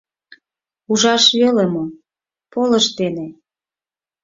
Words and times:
Ужаш 0.91 1.23
веле 1.39 1.65
мо— 1.73 1.85
полыш 2.51 2.85
дене. 2.99 3.27